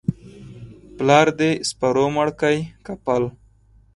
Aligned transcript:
پلار 0.97 1.27
دي 1.39 1.51
سپرو 1.69 2.05
مړ 2.15 2.27
کى 2.41 2.55
که 2.85 2.93
پل؟ 3.05 3.23